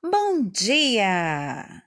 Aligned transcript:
Bom 0.00 0.44
dia! 0.44 1.82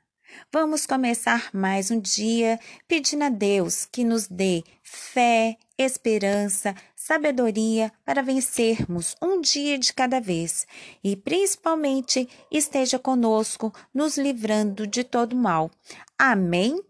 Vamos 0.51 0.85
começar 0.85 1.49
mais 1.53 1.89
um 1.91 1.97
dia 1.97 2.59
pedindo 2.85 3.23
a 3.23 3.29
Deus 3.29 3.87
que 3.89 4.03
nos 4.03 4.27
dê 4.27 4.65
fé, 4.83 5.55
esperança, 5.77 6.75
sabedoria 6.93 7.89
para 8.03 8.21
vencermos 8.21 9.15
um 9.21 9.39
dia 9.39 9.79
de 9.79 9.93
cada 9.93 10.19
vez 10.19 10.67
e 11.01 11.15
principalmente 11.15 12.27
esteja 12.51 12.99
conosco, 12.99 13.73
nos 13.93 14.17
livrando 14.17 14.85
de 14.85 15.05
todo 15.05 15.33
mal. 15.33 15.71
Amém? 16.19 16.83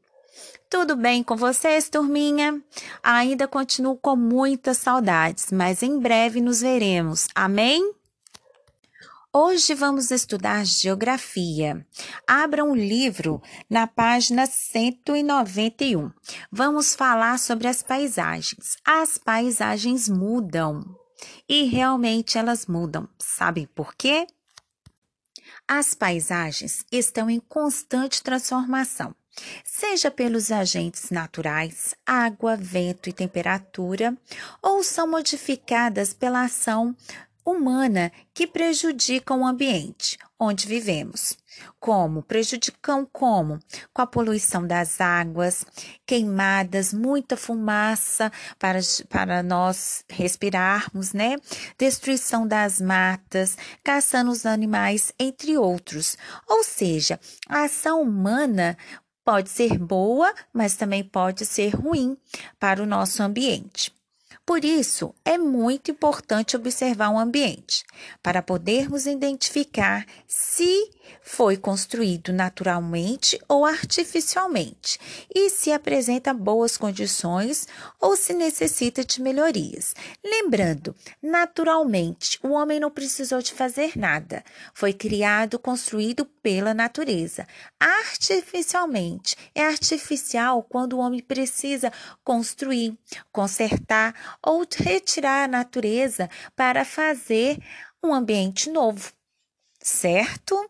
Tudo 0.68 0.96
bem 0.96 1.22
com 1.22 1.36
vocês, 1.36 1.88
turminha? 1.88 2.60
Ainda 3.04 3.48
continuo 3.48 3.96
com 3.96 4.16
muitas 4.16 4.80
saudades, 4.80 5.52
mas 5.52 5.84
em 5.84 6.00
breve 6.00 6.42
nos 6.42 6.62
veremos. 6.62 7.28
Amém? 7.36 8.01
Hoje 9.34 9.74
vamos 9.74 10.12
estudar 10.12 10.66
geografia. 10.66 11.88
Abra 12.28 12.66
um 12.66 12.76
livro 12.76 13.42
na 13.70 13.88
página 13.88 14.46
191. 14.46 16.12
Vamos 16.52 16.94
falar 16.94 17.40
sobre 17.40 17.70
as 17.70 17.82
paisagens. 17.82 18.76
As 18.84 19.18
paisagens 19.18 20.10
mudam 20.10 20.84
e 21.48 21.64
realmente 21.64 22.38
elas 22.38 22.66
mudam. 22.66 23.08
Sabem 23.18 23.66
por 23.68 23.96
quê? 23.96 24.28
As 25.66 25.94
paisagens 25.94 26.86
estão 26.92 27.30
em 27.30 27.40
constante 27.40 28.22
transformação, 28.22 29.16
seja 29.64 30.12
pelos 30.12 30.52
agentes 30.52 31.10
naturais, 31.10 31.96
água, 32.06 32.58
vento 32.58 33.08
e 33.08 33.14
temperatura, 33.14 34.14
ou 34.62 34.84
são 34.84 35.08
modificadas 35.08 36.14
pela 36.14 36.44
ação 36.44 36.94
humana 37.46 38.12
que 38.34 38.48
prejudicam 38.48 39.42
o 39.42 39.46
ambiente 39.46 40.18
onde 40.42 40.68
vivemos. 40.68 41.38
Como? 41.80 42.24
Prejudicam 42.24 43.06
como? 43.06 43.60
Com 43.94 44.02
a 44.02 44.08
poluição 44.08 44.66
das 44.66 45.00
águas, 45.00 45.64
queimadas, 46.04 46.92
muita 46.92 47.38
fumaça 47.38 48.32
para, 48.58 48.80
para 49.08 49.44
nós 49.44 50.04
respirarmos, 50.10 51.14
né? 51.14 51.36
Destruição 51.78 52.48
das 52.48 52.82
matas, 52.82 53.56
caçando 53.84 54.32
os 54.32 54.48
animais, 54.48 55.14
entre 55.20 55.56
outros. 55.58 56.18
Ou 56.48 56.64
seja, 56.64 57.20
a 57.48 57.66
ação 57.66 58.02
humana 58.02 58.76
pode 59.24 59.50
ser 59.50 59.78
boa, 59.78 60.34
mas 60.52 60.76
também 60.76 61.04
pode 61.04 61.46
ser 61.46 61.76
ruim 61.76 62.18
para 62.60 62.82
o 62.82 62.88
nosso 62.88 63.22
ambiente. 63.22 63.94
Por 64.46 64.66
isso, 64.66 65.14
é 65.24 65.38
muito 65.38 65.92
importante 65.92 66.56
observar 66.58 67.10
o 67.10 67.20
ambiente 67.20 67.84
para 68.24 68.42
podermos 68.42 69.06
identificar 69.06 70.06
se 70.28 70.90
foi 71.22 71.58
construído 71.58 72.34
naturalmente 72.34 73.40
ou 73.48 73.66
artificialmente 73.66 75.00
e 75.34 75.50
se 75.50 75.72
apresenta 75.72 76.34
boas 76.34 76.78
condições 76.78 77.68
ou 78.00 78.16
se 78.16 78.34
necessita 78.34 79.04
de 79.04 79.22
melhorias. 79.22 79.94
Lembrando, 80.24 80.96
naturalmente, 81.22 82.40
o 82.44 82.50
homem 82.50 82.80
não 82.80 82.90
precisou 82.90 83.42
de 83.42 83.54
fazer 83.54 83.94
nada. 83.96 84.44
Foi 84.74 84.94
criado, 84.94 85.60
construído 85.60 86.26
pela 86.26 86.74
natureza. 86.74 87.48
Artificialmente, 87.80 89.36
é 89.54 89.66
artificial 89.66 90.64
quando 90.64 90.94
o 90.94 91.00
homem 91.00 91.22
precisa 91.22 91.92
construir, 92.24 92.98
consertar 93.32 94.31
ou 94.42 94.66
retirar 94.78 95.44
a 95.44 95.48
natureza 95.48 96.30
para 96.56 96.86
fazer 96.86 97.58
um 98.04 98.14
ambiente 98.14 98.70
novo. 98.70 99.12
Certo? 99.80 100.70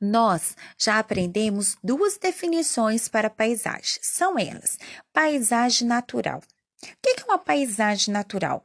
Nós 0.00 0.56
já 0.78 0.98
aprendemos 0.98 1.76
duas 1.82 2.18
definições 2.18 3.08
para 3.08 3.30
paisagem. 3.30 3.98
São 4.02 4.38
elas: 4.38 4.78
paisagem 5.12 5.86
natural. 5.88 6.42
O 6.82 6.86
que 7.02 7.20
é 7.20 7.24
uma 7.24 7.38
paisagem 7.38 8.12
natural? 8.12 8.64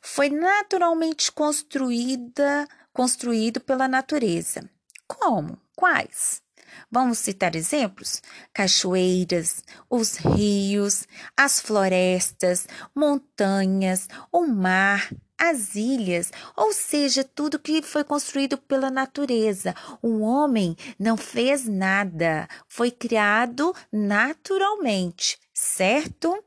Foi 0.00 0.30
naturalmente 0.30 1.32
construída, 1.32 2.68
construído 2.92 3.60
pela 3.60 3.88
natureza. 3.88 4.68
Como? 5.06 5.60
Quais? 5.74 6.42
Vamos 6.90 7.18
citar 7.18 7.54
exemplos? 7.54 8.22
Cachoeiras, 8.52 9.62
os 9.88 10.16
rios, 10.16 11.06
as 11.36 11.60
florestas, 11.60 12.66
montanhas, 12.94 14.08
o 14.32 14.46
mar, 14.46 15.08
as 15.38 15.74
ilhas, 15.74 16.32
ou 16.56 16.72
seja, 16.72 17.22
tudo 17.22 17.58
que 17.58 17.82
foi 17.82 18.02
construído 18.02 18.56
pela 18.56 18.90
natureza. 18.90 19.74
O 20.00 20.20
homem 20.20 20.76
não 20.98 21.16
fez 21.16 21.66
nada, 21.66 22.48
foi 22.66 22.90
criado 22.90 23.74
naturalmente, 23.92 25.38
certo? 25.52 26.42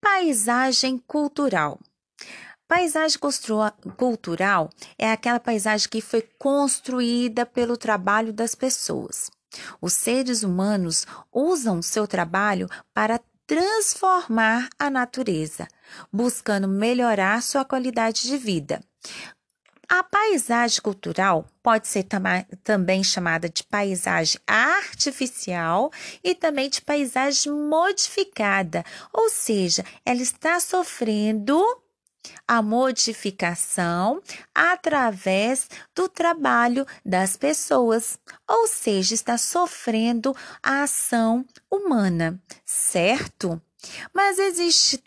Paisagem 0.00 0.98
cultural. 0.98 1.78
Paisagem 2.70 3.18
cultural 3.96 4.70
é 4.96 5.10
aquela 5.10 5.40
paisagem 5.40 5.88
que 5.88 6.00
foi 6.00 6.22
construída 6.38 7.44
pelo 7.44 7.76
trabalho 7.76 8.32
das 8.32 8.54
pessoas. 8.54 9.28
Os 9.80 9.92
seres 9.92 10.44
humanos 10.44 11.04
usam 11.32 11.82
seu 11.82 12.06
trabalho 12.06 12.68
para 12.94 13.20
transformar 13.44 14.68
a 14.78 14.88
natureza, 14.88 15.66
buscando 16.12 16.68
melhorar 16.68 17.42
sua 17.42 17.64
qualidade 17.64 18.22
de 18.22 18.36
vida. 18.36 18.80
A 19.88 20.04
paisagem 20.04 20.80
cultural 20.80 21.44
pode 21.60 21.88
ser 21.88 22.06
também 22.62 23.02
chamada 23.02 23.48
de 23.48 23.64
paisagem 23.64 24.40
artificial 24.46 25.90
e 26.22 26.36
também 26.36 26.70
de 26.70 26.80
paisagem 26.80 27.50
modificada, 27.50 28.84
ou 29.12 29.28
seja, 29.28 29.84
ela 30.06 30.22
está 30.22 30.60
sofrendo 30.60 31.60
a 32.46 32.60
modificação 32.60 34.20
através 34.54 35.68
do 35.94 36.08
trabalho 36.08 36.86
das 37.04 37.36
pessoas, 37.36 38.18
ou 38.48 38.66
seja, 38.66 39.14
está 39.14 39.38
sofrendo 39.38 40.34
a 40.62 40.82
ação 40.82 41.44
humana, 41.70 42.40
certo? 42.64 43.60
Mas 44.12 44.38
existe, 44.38 45.02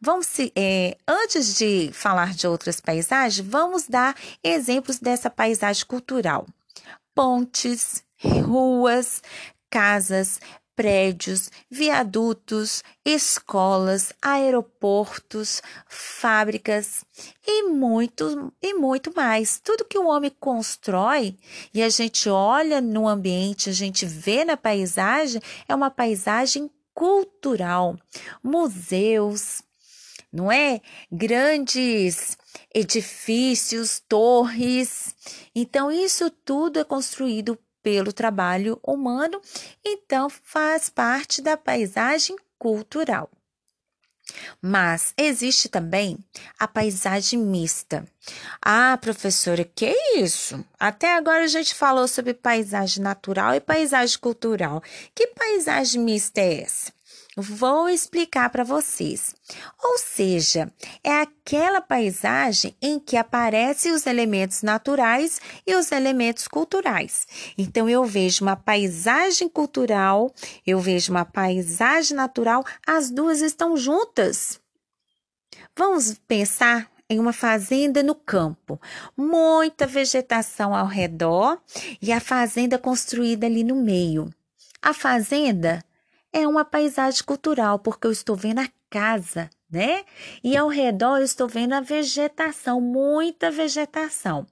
vamos 0.00 0.28
é, 0.54 0.98
antes 1.06 1.54
de 1.56 1.90
falar 1.92 2.34
de 2.34 2.46
outras 2.46 2.80
paisagens, 2.80 3.46
vamos 3.46 3.86
dar 3.88 4.14
exemplos 4.44 4.98
dessa 4.98 5.30
paisagem 5.30 5.86
cultural: 5.86 6.46
pontes, 7.14 8.04
ruas, 8.44 9.22
casas, 9.70 10.40
prédios, 10.78 11.50
viadutos, 11.68 12.84
escolas, 13.04 14.12
aeroportos, 14.22 15.60
fábricas 15.88 17.04
e 17.44 17.64
muito 17.64 18.52
e 18.62 18.74
muito 18.74 19.12
mais. 19.12 19.58
Tudo 19.58 19.84
que 19.84 19.98
o 19.98 20.06
homem 20.06 20.30
constrói 20.38 21.36
e 21.74 21.82
a 21.82 21.88
gente 21.88 22.28
olha 22.28 22.80
no 22.80 23.08
ambiente, 23.08 23.68
a 23.68 23.72
gente 23.72 24.06
vê 24.06 24.44
na 24.44 24.56
paisagem, 24.56 25.42
é 25.68 25.74
uma 25.74 25.90
paisagem 25.90 26.70
cultural. 26.94 27.98
Museus, 28.40 29.60
não 30.32 30.52
é? 30.52 30.80
Grandes 31.10 32.38
edifícios, 32.72 34.00
torres. 34.08 35.12
Então, 35.52 35.90
isso 35.90 36.30
tudo 36.30 36.78
é 36.78 36.84
construído 36.84 37.58
pelo 37.82 38.12
trabalho 38.12 38.78
humano, 38.86 39.40
então 39.84 40.28
faz 40.28 40.88
parte 40.88 41.40
da 41.40 41.56
paisagem 41.56 42.36
cultural. 42.58 43.30
Mas 44.60 45.14
existe 45.16 45.68
também 45.68 46.18
a 46.58 46.68
paisagem 46.68 47.38
mista. 47.38 48.06
Ah, 48.60 48.98
professora, 49.00 49.64
que 49.64 49.94
isso? 50.16 50.62
Até 50.78 51.14
agora 51.14 51.44
a 51.44 51.48
gente 51.48 51.74
falou 51.74 52.06
sobre 52.06 52.34
paisagem 52.34 53.02
natural 53.02 53.54
e 53.54 53.60
paisagem 53.60 54.18
cultural. 54.18 54.82
Que 55.14 55.28
paisagem 55.28 56.02
mista 56.02 56.40
é 56.40 56.62
essa? 56.62 56.97
Vou 57.40 57.88
explicar 57.88 58.50
para 58.50 58.64
vocês. 58.64 59.32
Ou 59.80 59.96
seja, 59.96 60.72
é 61.04 61.20
aquela 61.20 61.80
paisagem 61.80 62.74
em 62.82 62.98
que 62.98 63.16
aparecem 63.16 63.92
os 63.92 64.08
elementos 64.08 64.64
naturais 64.64 65.40
e 65.64 65.72
os 65.76 65.92
elementos 65.92 66.48
culturais. 66.48 67.28
Então, 67.56 67.88
eu 67.88 68.04
vejo 68.04 68.42
uma 68.42 68.56
paisagem 68.56 69.48
cultural, 69.48 70.34
eu 70.66 70.80
vejo 70.80 71.12
uma 71.12 71.24
paisagem 71.24 72.16
natural, 72.16 72.64
as 72.84 73.08
duas 73.08 73.40
estão 73.40 73.76
juntas. 73.76 74.60
Vamos 75.76 76.18
pensar 76.26 76.90
em 77.08 77.20
uma 77.20 77.32
fazenda 77.32 78.02
no 78.02 78.16
campo, 78.16 78.80
muita 79.16 79.86
vegetação 79.86 80.74
ao 80.74 80.86
redor 80.86 81.56
e 82.02 82.10
a 82.10 82.18
fazenda 82.18 82.80
construída 82.80 83.46
ali 83.46 83.62
no 83.62 83.76
meio. 83.76 84.28
A 84.82 84.92
fazenda 84.92 85.84
é 86.32 86.46
uma 86.46 86.64
paisagem 86.64 87.22
cultural, 87.24 87.78
porque 87.78 88.06
eu 88.06 88.12
estou 88.12 88.36
vendo 88.36 88.60
a 88.60 88.68
casa 88.90 89.50
né? 89.70 90.04
E 90.42 90.56
ao 90.56 90.68
redor 90.68 91.18
eu 91.18 91.24
estou 91.24 91.46
vendo 91.46 91.74
a 91.74 91.80
vegetação, 91.80 92.80
muita 92.80 93.50
vegetação. 93.50 94.46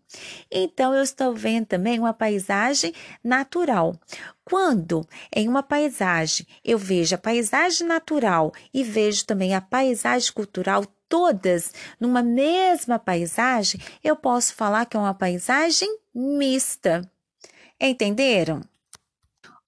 Então 0.51 0.95
eu 0.95 1.03
estou 1.03 1.35
vendo 1.35 1.67
também 1.67 1.99
uma 1.99 2.13
paisagem 2.13 2.93
natural. 3.25 3.99
Quando 4.45 5.07
em 5.35 5.49
uma 5.49 5.63
paisagem 5.63 6.47
eu 6.63 6.79
vejo 6.79 7.15
a 7.15 7.19
paisagem 7.19 7.87
natural 7.87 8.53
e 8.73 8.85
vejo 8.85 9.25
também 9.25 9.55
a 9.55 9.61
paisagem 9.61 10.33
cultural, 10.33 10.85
todas 11.09 11.73
numa 11.99 12.23
mesma 12.23 12.99
paisagem, 12.99 13.81
eu 14.05 14.17
posso 14.17 14.55
falar 14.55 14.85
que 14.85 14.97
é 14.97 15.01
uma 15.01 15.15
paisagem 15.15 15.99
mista. 16.15 17.11
Entenderam? 17.81 18.61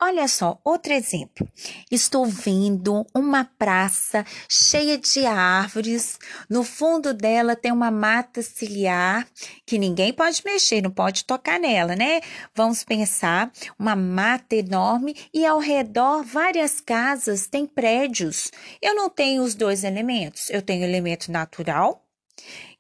Olha 0.01 0.29
só, 0.29 0.61
outro 0.63 0.93
exemplo. 0.93 1.49
Estou 1.91 2.25
vendo 2.25 3.05
uma 3.13 3.45
praça 3.45 4.25
cheia 4.49 4.97
de 4.97 5.27
árvores. 5.27 6.21
No 6.49 6.63
fundo 6.63 7.13
dela 7.13 7.57
tem 7.57 7.73
uma 7.73 7.91
mata 7.91 8.41
ciliar 8.41 9.27
que 9.67 9.77
ninguém 9.77 10.13
pode 10.13 10.41
mexer, 10.45 10.81
não 10.81 10.93
pode 10.93 11.25
tocar 11.25 11.59
nela, 11.59 11.97
né? 11.97 12.21
Vamos 12.55 12.85
pensar, 12.85 13.51
uma 13.77 13.97
mata 13.97 14.55
enorme 14.55 15.17
e 15.35 15.45
ao 15.45 15.59
redor 15.59 16.23
várias 16.23 16.81
casas, 16.81 17.49
tem 17.49 17.67
prédios. 17.67 18.53
Eu 18.81 18.95
não 18.95 19.11
tenho 19.11 19.43
os 19.43 19.57
dois 19.57 19.83
elementos. 19.83 20.49
Eu 20.49 20.63
tenho 20.63 20.83
o 20.83 20.89
elemento 20.89 21.33
natural 21.33 22.08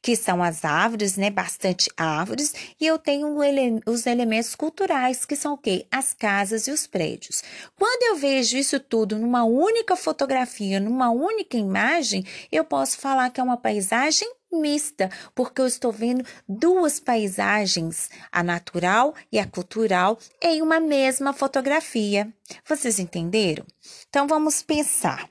que 0.01 0.17
são 0.17 0.43
as 0.43 0.65
árvores, 0.65 1.17
né? 1.17 1.31
Bastante 1.31 1.91
árvores, 1.97 2.55
e 2.81 2.87
eu 2.87 2.99
tenho 2.99 3.43
ele 3.43 3.81
os 3.87 4.07
elementos 4.07 4.55
culturais, 4.55 5.25
que 5.25 5.37
são 5.37 5.55
o 5.55 5.59
quê? 5.59 5.87
As 5.91 6.15
casas 6.15 6.67
e 6.67 6.71
os 6.71 6.87
prédios. 6.87 7.43
Quando 7.77 8.03
eu 8.05 8.17
vejo 8.17 8.57
isso 8.57 8.79
tudo 8.81 9.19
numa 9.19 9.45
única 9.45 9.97
fotografia, 9.97 10.81
numa 10.81 11.11
única 11.11 11.57
imagem, 11.57 12.25
eu 12.51 12.65
posso 12.65 12.99
falar 12.99 13.31
que 13.31 13.41
é 13.41 13.45
uma 13.45 13.57
paisagem 13.57 14.31
mista, 14.51 15.11
porque 15.35 15.61
eu 15.61 15.67
estou 15.67 15.93
vendo 15.93 16.25
duas 16.49 16.99
paisagens, 16.99 18.09
a 18.33 18.43
natural 18.43 19.15
e 19.31 19.39
a 19.39 19.47
cultural, 19.47 20.19
em 20.43 20.63
uma 20.63 20.81
mesma 20.81 21.33
fotografia. 21.33 22.33
Vocês 22.67 22.99
entenderam? 22.99 23.67
Então 24.09 24.27
vamos 24.27 24.63
pensar. 24.63 25.29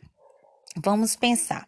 Vamos 0.75 1.15
pensar. 1.15 1.67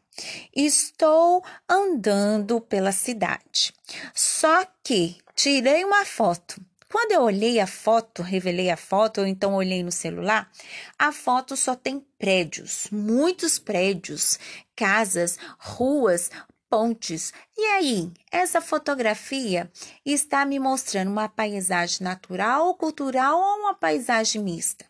Estou 0.56 1.44
andando 1.68 2.62
pela 2.62 2.92
cidade. 2.92 3.74
Só 4.14 4.66
que 4.84 5.18
tirei 5.36 5.84
uma 5.84 6.06
foto. 6.06 6.62
Quando 6.92 7.12
eu 7.12 7.22
olhei 7.22 7.60
a 7.60 7.68
foto, 7.68 8.24
revelei 8.24 8.72
a 8.72 8.78
foto, 8.78 9.22
ou 9.22 9.28
então 9.28 9.54
olhei 9.54 9.84
no 9.84 9.92
celular, 9.92 10.50
a 10.98 11.12
foto 11.12 11.56
só 11.56 11.76
tem 11.76 12.04
prédios, 12.18 12.88
muitos 12.92 13.60
prédios, 13.60 14.40
casas, 14.76 15.38
ruas, 15.60 16.32
pontes. 16.68 17.32
E 17.56 17.62
aí, 17.62 18.12
essa 18.32 18.60
fotografia 18.60 19.72
está 20.04 20.44
me 20.46 20.58
mostrando 20.58 21.12
uma 21.12 21.30
paisagem 21.30 22.00
natural, 22.02 22.74
cultural 22.74 23.38
ou 23.38 23.60
uma 23.60 23.76
paisagem 23.76 24.42
mista? 24.42 24.89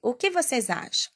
O 0.00 0.14
que 0.14 0.30
vocês 0.30 0.70
acham? 0.70 1.12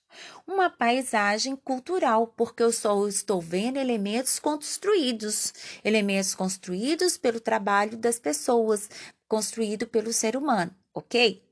uma 0.46 0.70
paisagem 0.70 1.56
cultural, 1.56 2.26
porque 2.26 2.62
eu 2.62 2.72
só 2.72 3.06
estou 3.06 3.40
vendo 3.40 3.78
elementos 3.78 4.38
construídos, 4.38 5.52
elementos 5.84 6.34
construídos 6.34 7.16
pelo 7.16 7.40
trabalho 7.40 7.96
das 7.96 8.18
pessoas, 8.18 8.88
construído 9.28 9.86
pelo 9.86 10.12
ser 10.12 10.36
humano, 10.36 10.74
ok? 10.94 11.42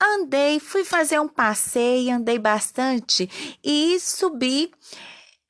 Andei, 0.00 0.60
fui 0.60 0.84
fazer 0.84 1.18
um 1.18 1.28
passeio, 1.28 2.14
andei 2.14 2.38
bastante 2.38 3.58
e 3.64 3.98
subi 3.98 4.70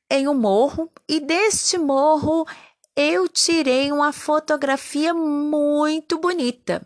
em 0.09 0.29
um 0.29 0.35
morro, 0.35 0.91
e 1.09 1.19
deste 1.19 1.77
morro 1.77 2.47
eu 2.95 3.29
tirei 3.29 3.91
uma 3.91 4.13
fotografia 4.13 5.13
muito 5.13 6.19
bonita 6.19 6.81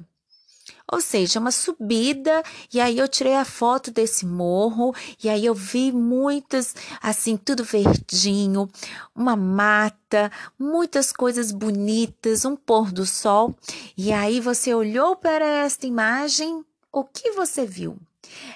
ou 0.90 1.00
seja, 1.00 1.38
uma 1.38 1.50
subida, 1.50 2.42
e 2.72 2.80
aí 2.80 2.98
eu 2.98 3.08
tirei 3.08 3.36
a 3.36 3.44
foto 3.44 3.90
desse 3.90 4.26
morro, 4.26 4.94
e 5.22 5.28
aí 5.28 5.46
eu 5.46 5.54
vi 5.54 5.92
muitas, 5.92 6.74
assim, 7.00 7.36
tudo 7.36 7.62
verdinho, 7.62 8.68
uma 9.14 9.36
mata, 9.36 10.32
muitas 10.58 11.12
coisas 11.12 11.52
bonitas, 11.52 12.44
um 12.44 12.56
pôr 12.56 12.90
do 12.90 13.06
sol, 13.06 13.54
e 13.96 14.12
aí 14.12 14.40
você 14.40 14.74
olhou 14.74 15.14
para 15.14 15.44
esta 15.44 15.86
imagem, 15.86 16.64
o 16.92 17.04
que 17.04 17.30
você 17.32 17.64
viu? 17.64 17.96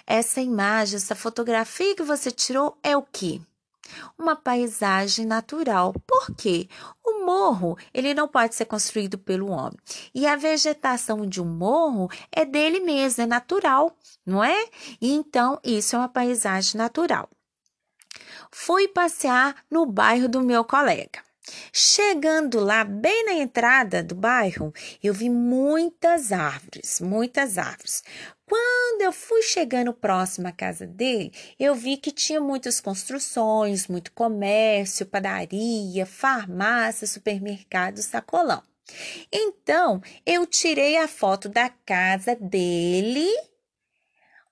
Essa 0.06 0.40
imagem, 0.40 0.96
essa 0.96 1.14
fotografia 1.14 1.94
que 1.94 2.02
você 2.02 2.30
tirou 2.30 2.76
é 2.82 2.96
o 2.96 3.02
que? 3.02 3.40
uma 4.18 4.36
paisagem 4.36 5.26
natural. 5.26 5.94
Por 6.06 6.34
quê? 6.34 6.68
O 7.24 7.26
morro, 7.26 7.78
ele 7.94 8.12
não 8.12 8.28
pode 8.28 8.54
ser 8.54 8.66
construído 8.66 9.16
pelo 9.16 9.48
homem. 9.50 9.78
E 10.14 10.26
a 10.26 10.36
vegetação 10.36 11.26
de 11.26 11.40
um 11.40 11.46
morro 11.46 12.10
é 12.30 12.44
dele 12.44 12.80
mesmo, 12.80 13.22
é 13.22 13.26
natural, 13.26 13.96
não 14.26 14.44
é? 14.44 14.68
Então, 15.00 15.58
isso 15.64 15.96
é 15.96 15.98
uma 15.98 16.08
paisagem 16.08 16.76
natural. 16.76 17.30
Fui 18.50 18.88
passear 18.88 19.56
no 19.70 19.86
bairro 19.86 20.28
do 20.28 20.42
meu 20.42 20.66
colega. 20.66 21.22
Chegando 21.72 22.60
lá, 22.60 22.84
bem 22.84 23.24
na 23.24 23.32
entrada 23.32 24.02
do 24.02 24.14
bairro, 24.14 24.70
eu 25.02 25.14
vi 25.14 25.30
muitas 25.30 26.30
árvores, 26.30 27.00
muitas 27.00 27.56
árvores. 27.56 28.02
Quando 28.46 29.00
eu 29.02 29.12
fui 29.12 29.42
chegando 29.42 29.92
próximo 29.92 30.46
à 30.46 30.52
casa 30.52 30.86
dele, 30.86 31.32
eu 31.58 31.74
vi 31.74 31.96
que 31.96 32.12
tinha 32.12 32.40
muitas 32.40 32.80
construções, 32.80 33.88
muito 33.88 34.12
comércio, 34.12 35.06
padaria, 35.06 36.04
farmácia, 36.04 37.06
supermercado, 37.06 38.02
sacolão. 38.02 38.62
Então, 39.32 40.02
eu 40.26 40.46
tirei 40.46 40.98
a 40.98 41.08
foto 41.08 41.48
da 41.48 41.70
casa 41.70 42.36
dele, 42.36 43.28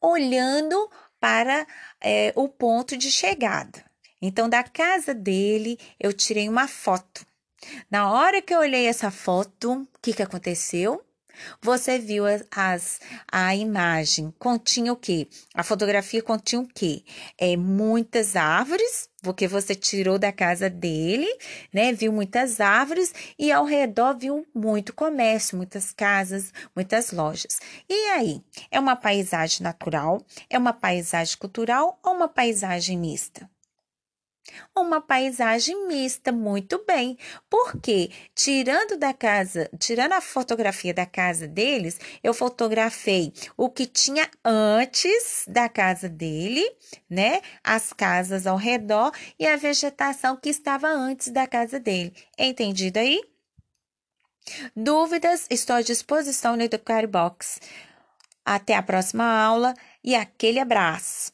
olhando 0.00 0.90
para 1.20 1.66
é, 2.00 2.32
o 2.34 2.48
ponto 2.48 2.96
de 2.96 3.10
chegada. 3.10 3.84
Então, 4.20 4.48
da 4.48 4.62
casa 4.62 5.12
dele, 5.12 5.78
eu 6.00 6.12
tirei 6.12 6.48
uma 6.48 6.66
foto. 6.66 7.26
Na 7.90 8.10
hora 8.10 8.40
que 8.40 8.54
eu 8.54 8.60
olhei 8.60 8.86
essa 8.86 9.10
foto, 9.10 9.72
o 9.72 9.98
que, 10.00 10.14
que 10.14 10.22
aconteceu? 10.22 11.04
Você 11.60 11.98
viu 11.98 12.24
as, 12.50 13.00
a 13.30 13.54
imagem, 13.54 14.32
continha 14.38 14.92
o 14.92 14.96
quê? 14.96 15.28
A 15.54 15.62
fotografia 15.62 16.22
continha 16.22 16.62
o 16.62 16.66
quê? 16.66 17.02
É, 17.38 17.56
muitas 17.56 18.36
árvores, 18.36 19.08
porque 19.22 19.46
você 19.46 19.74
tirou 19.74 20.18
da 20.18 20.32
casa 20.32 20.68
dele, 20.68 21.28
né? 21.72 21.92
Viu 21.92 22.12
muitas 22.12 22.60
árvores 22.60 23.14
e 23.38 23.52
ao 23.52 23.64
redor 23.64 24.16
viu 24.18 24.46
muito 24.54 24.92
comércio, 24.92 25.56
muitas 25.56 25.92
casas, 25.92 26.52
muitas 26.74 27.12
lojas. 27.12 27.60
E 27.88 27.94
aí, 28.10 28.42
é 28.70 28.80
uma 28.80 28.96
paisagem 28.96 29.62
natural, 29.62 30.24
é 30.50 30.58
uma 30.58 30.72
paisagem 30.72 31.36
cultural 31.38 31.98
ou 32.02 32.14
uma 32.14 32.28
paisagem 32.28 32.98
mista? 32.98 33.51
Uma 34.74 35.00
paisagem 35.00 35.86
mista, 35.86 36.32
muito 36.32 36.82
bem. 36.86 37.16
Porque 37.48 38.10
tirando 38.34 38.96
da 38.96 39.12
casa, 39.12 39.70
tirando 39.78 40.12
a 40.12 40.20
fotografia 40.20 40.92
da 40.92 41.06
casa 41.06 41.46
deles, 41.46 41.98
eu 42.22 42.34
fotografei 42.34 43.32
o 43.56 43.70
que 43.70 43.86
tinha 43.86 44.28
antes 44.44 45.44
da 45.46 45.68
casa 45.68 46.08
dele, 46.08 46.68
né? 47.08 47.40
As 47.62 47.92
casas 47.92 48.46
ao 48.46 48.56
redor 48.56 49.12
e 49.38 49.46
a 49.46 49.56
vegetação 49.56 50.36
que 50.36 50.48
estava 50.48 50.88
antes 50.88 51.28
da 51.28 51.46
casa 51.46 51.78
dele. 51.78 52.12
Entendido 52.36 52.98
aí? 52.98 53.20
Dúvidas? 54.74 55.46
Estou 55.50 55.76
à 55.76 55.82
disposição 55.82 56.56
no 56.56 56.62
Educar 56.62 57.06
Box. 57.06 57.60
Até 58.44 58.74
a 58.74 58.82
próxima 58.82 59.24
aula 59.24 59.72
e 60.02 60.16
aquele 60.16 60.58
abraço. 60.58 61.32